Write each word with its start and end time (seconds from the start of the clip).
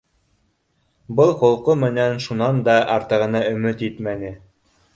Был 1.19 1.33
холҡо 1.41 1.75
менән 1.83 2.17
шунан 2.27 2.63
да 2.71 2.77
артығына 2.97 3.45
өмөт 3.53 3.87
итмәне 3.91 4.33